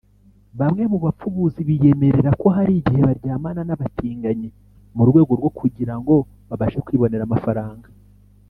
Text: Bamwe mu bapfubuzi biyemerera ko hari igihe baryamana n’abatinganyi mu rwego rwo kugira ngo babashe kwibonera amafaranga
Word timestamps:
Bamwe 0.59 0.83
mu 0.91 0.97
bapfubuzi 1.05 1.59
biyemerera 1.67 2.29
ko 2.41 2.47
hari 2.55 2.73
igihe 2.81 2.99
baryamana 3.07 3.61
n’abatinganyi 3.65 4.49
mu 4.95 5.03
rwego 5.09 5.31
rwo 5.39 5.51
kugira 5.57 5.93
ngo 5.99 6.15
babashe 6.49 6.79
kwibonera 6.85 7.23
amafaranga 7.25 7.87